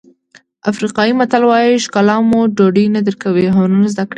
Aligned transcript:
افریقایي 0.71 1.13
متل 1.19 1.43
وایي 1.45 1.81
ښکلا 1.85 2.17
مو 2.29 2.41
ډوډۍ 2.57 2.85
نه 2.95 3.01
درکوي 3.07 3.47
هنر 3.57 3.85
زده 3.93 4.03
کړئ. 4.05 4.09